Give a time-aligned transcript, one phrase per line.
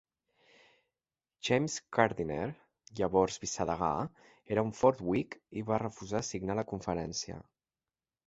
[1.49, 2.47] James Gardiner,
[2.99, 3.91] llavors vicedegà,
[4.55, 7.37] era un fort whig i va refusar signar la conferència.